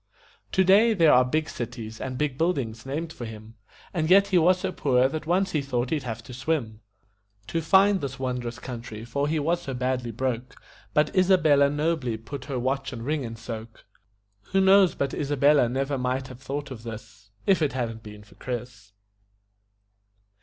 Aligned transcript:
Today 0.51 0.95
there 0.95 1.13
are 1.13 1.23
big 1.23 1.47
cities 1.47 2.01
and 2.01 2.17
big 2.17 2.35
buildings 2.35 2.87
named 2.87 3.13
for 3.13 3.25
him, 3.25 3.53
And 3.93 4.09
yet 4.09 4.29
he 4.29 4.37
was 4.39 4.61
so 4.61 4.71
poor 4.71 5.07
that 5.07 5.27
once 5.27 5.51
he 5.51 5.61
thought 5.61 5.91
he'd 5.91 6.01
have 6.01 6.23
to 6.23 6.33
swim 6.33 6.81
To 7.45 7.61
find 7.61 8.01
this 8.01 8.17
wondrous 8.17 8.57
country, 8.57 9.05
for 9.05 9.27
he 9.27 9.37
was 9.37 9.61
so 9.61 9.75
badly 9.75 10.09
broke; 10.09 10.59
But 10.95 11.15
Isabella 11.15 11.69
nobly 11.69 12.17
put 12.17 12.45
her 12.45 12.57
watch 12.57 12.91
and 12.91 13.05
ring 13.05 13.21
in 13.23 13.35
soak. 13.35 13.85
Who 14.53 14.59
knows 14.59 14.95
but 14.95 15.13
Isabella 15.13 15.69
never 15.69 15.99
might 15.99 16.29
have 16.29 16.41
thought 16.41 16.71
of 16.71 16.81
this 16.81 17.29
If 17.45 17.61
it 17.61 17.73
hadn't 17.73 18.01
been 18.01 18.23
for 18.23 18.33
Chris? 18.33 18.93